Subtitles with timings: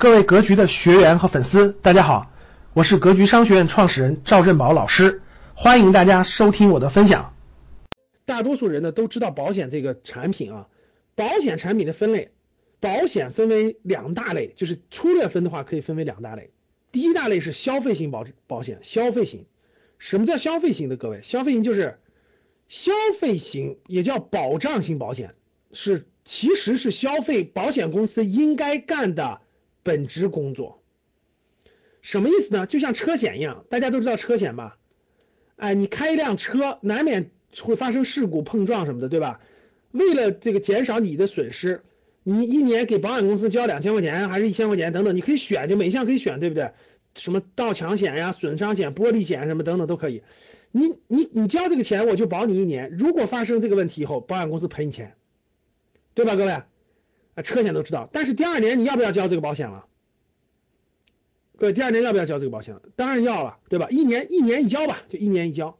[0.00, 2.30] 各位格局的学员和粉丝，大家好，
[2.72, 5.20] 我是格局商学院创始人赵振宝老师，
[5.56, 7.34] 欢迎大家收听我的分享。
[8.24, 10.68] 大多数人呢都知道保险这个产品啊，
[11.16, 12.30] 保险产品的分类，
[12.78, 16.50] 保险分为两大类，就是粗略分的话可以分为两大类。
[16.92, 19.46] 第一大类是消费型保保险，消费型。
[19.98, 20.96] 什么叫消费型的？
[20.96, 21.98] 各位，消费型就是
[22.68, 25.34] 消费型，也叫保障型保险，
[25.72, 29.40] 是其实是消费保险公司应该干的。
[29.88, 30.82] 本职工作
[32.02, 32.66] 什么意思呢？
[32.66, 34.76] 就像车险一样，大家都知道车险吧？
[35.56, 37.30] 哎，你开一辆车，难免
[37.62, 39.40] 会发生事故、碰撞什么的，对吧？
[39.92, 41.80] 为了这个减少你的损失，
[42.22, 46.70] 你一年给保险公司交两千块钱，还是一千块钱等等，你可以选，就每项可以选，对不对？
[47.14, 50.22] 什么盗抢险呀、损伤险、玻璃险什么等等都可以。
[50.70, 52.90] 你你你交这个钱，我就保你一年。
[52.92, 55.14] 如果发生这个问题以后，保险公司赔你钱，
[56.14, 56.62] 对吧，各位？
[57.42, 59.84] 车险都知道，但是第二年你要不要交这个保险了？
[61.56, 62.76] 各位，第二年要不要交这个保险？
[62.94, 63.88] 当然要了，对吧？
[63.90, 65.76] 一年一年一交吧，就一年一交。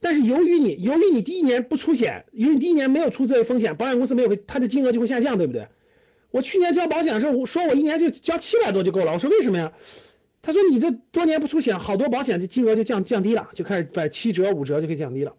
[0.00, 5.66] 但是由于你由于你第一年不出险，由于你第一年没有出这个风险，保险公司没有，它的金额就会下降，对不对？
[6.30, 9.12] 我去年交保险的时候，我说我一年就交七百多就够了。
[9.14, 9.72] 我说为什么呀？
[10.42, 15.34] 他说你这多年不出险，好多保险的金额就降降低了，就开始把七折五折就可以降低了。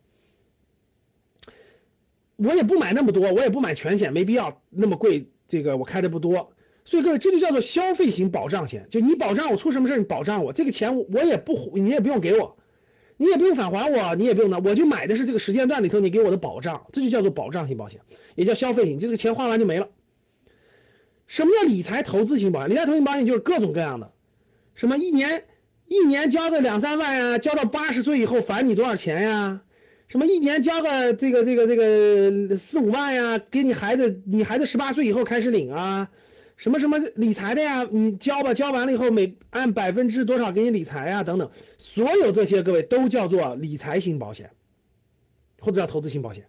[2.35, 5.27] 我也不买那么多，我也不买全险，没必要那么贵。
[5.49, 6.53] 这个我开的不多，
[6.85, 12.57] 所以各位这就叫做消费型保障险，就你保障我出什么事你保障我，这个钱我也不你也不用给我，
[13.17, 17.99] 你也不用返还我，你也不用拿，我就买的是这个时间段里头你给我的保障，这就叫做保障型保险，
[18.35, 19.89] 也叫消费型，就这个钱花完就没了。
[21.27, 22.69] 什么叫理财投资型保险？
[22.69, 24.11] 理财投资型保险就是各种各样的，
[24.75, 25.43] 什么一年
[25.87, 29.61] 一年交个两三万呀，交到八十岁以后返你多少钱呀？
[30.09, 36.09] 什么一年交个这个这个这个四五万呀，给你孩子，你孩子十八岁以后开始领啊，
[36.57, 44.49] 什么什么理财的呀，你交吧，交完了以后每按百分之多少给你理财啊，等等，所有这些各位都叫做理财型保险，
[45.59, 46.45] 或者叫投资型保险。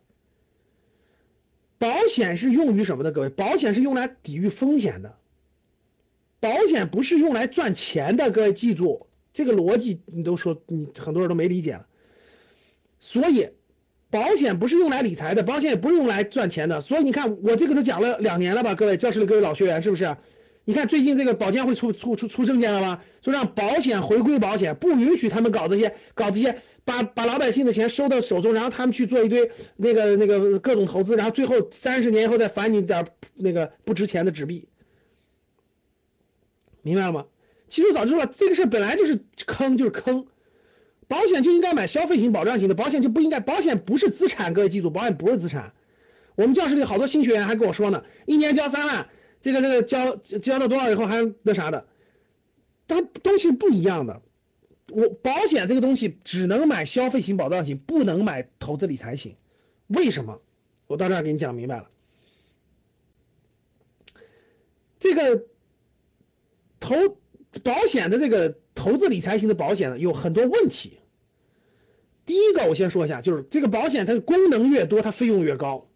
[1.77, 3.13] 保险是用于什么的？
[3.13, 5.17] 各位，保险是用来抵御风险的，
[6.41, 8.31] 保险不是用来赚钱的。
[8.31, 11.87] 各位记住这个逻辑，你都说你很多人都没理解了。
[13.01, 13.49] 所以，
[14.11, 16.81] 保险不是用来理财的，保险也不是用来赚钱的。
[16.81, 20.17] 所以你看，我这个都讲了两年了吧，各位教室里各位老学员是不是？
[20.67, 23.03] 你看最近这个保监会出出出出证件了吧？
[23.23, 34.69] 说让保险回归保险，不允许他们搞这些搞这些，把把老百姓的钱收到手中，然后他们去做一堆那个那个各种投资，然后最后三十年以后再返你点那个不值钱的纸币，
[36.83, 37.25] 明白了吗？
[37.69, 40.27] 其实早就说了，这个事本来就是坑，就是坑。
[41.11, 45.73] 保险就应该买消费型、保障型的，保险就不应该，保险不是资产，各位记住，保险不是资产。
[46.37, 49.09] 我们教室里好多新学员还跟我说呢，一年交三万，
[49.43, 51.89] 这个这个交交到多少以后还那啥的，
[52.87, 54.23] 它东西不一样的。
[54.93, 59.35] 我保险这个东西只能买消费型、保障型，不能买投资理财型。
[59.89, 60.41] 为什么？
[60.87, 61.91] 我到这儿给你讲明白了。
[65.01, 65.43] 这个
[66.79, 66.95] 投
[67.65, 70.99] 保险的这个投资理财型的保险呢，有很多问题。
[72.31, 75.89] 第一个我先说一下，就是这个保险它的功能越多，它费用越高。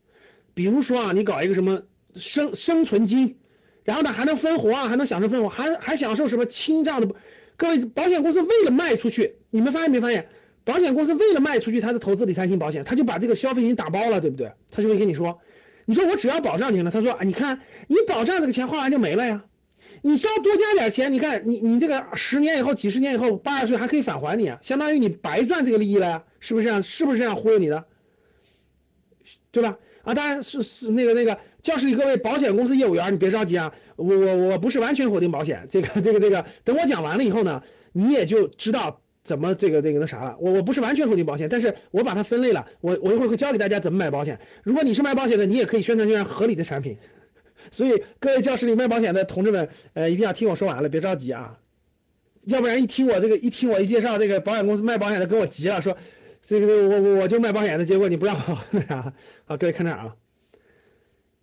[0.52, 1.82] 比如说啊，你搞一个什么
[2.16, 3.36] 生生存金，
[3.84, 7.14] 然后呢还能分红啊，还能享受分红，还还享受什么清账的。
[7.56, 10.26] 各位，保险公司为了卖出去，你们发现没发现？
[10.64, 14.50] 保险公司为了卖出去它的投资理财型保险，他就把这个消费型打包了，对不对？
[14.72, 15.38] 他就会跟你说，
[15.84, 19.44] 你说我只要保障就行了，他说啊，你看你保障这个钱花完就没了呀。
[20.06, 26.82] 你稍多加点钱，你看你你这个十年以后、几十年以后、八十岁还可以返还你啊，相当于你白赚这个利益了呀，是不是这样？
[26.82, 27.86] 是不是这样忽悠你的？
[29.50, 29.78] 对吧？
[30.02, 37.62] 啊，当然是是那个那个教室里各位保险公司业务员，你别着急啊，我我我不是完全否定保险，这个这个这个，等我讲完了以后呢，
[37.94, 40.36] 你也就知道怎么这个这个那啥了。
[40.38, 44.38] 我我不是完全否定保险，但是我把它分类了，我我一会儿会教给大家怎么买保险。
[44.64, 46.98] 如果你是卖保险的，你也可以宣传宣传合理的产品。
[47.72, 51.58] 所以各位教室里卖保险的同志们，呃，一定要听我说完了，别着急啊，
[52.44, 55.96] 要不然一听我这个，一听我一介绍这个保险公司卖保险的，跟我急了，说
[56.46, 59.12] 这个我我我就卖保险的，结果你不让我那啥，
[59.46, 60.16] 好，各位看这儿啊，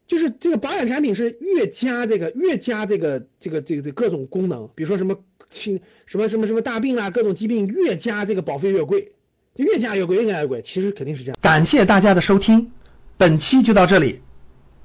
[0.08, 5.18] 就是这个保险产品是越加这个越加这个这个这个这各种功能，比如说什么
[5.50, 9.12] 轻什么什么什么大病啊，各种疾病越加这个保费越贵，
[9.56, 11.38] 越加越贵，越加越贵，其实肯定是这样。
[11.42, 12.72] 感谢大家的收听，
[13.18, 14.22] 本期就到这里。